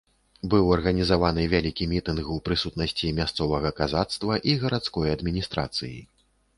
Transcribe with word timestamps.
Быў 0.53 0.69
арганізаваны 0.77 1.43
вялікі 1.51 1.89
мітынг, 1.93 2.33
у 2.37 2.39
прысутнасці 2.51 3.13
мясцовага 3.23 3.69
казацтва 3.83 4.43
і 4.51 4.59
гарадской 4.67 5.07
адміністрацыі. 5.21 5.99